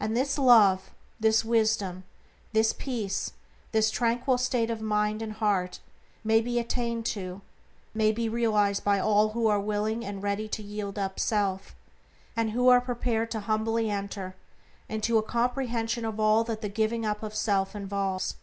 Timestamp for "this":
0.16-0.36, 1.20-1.44, 2.52-2.72, 3.70-3.88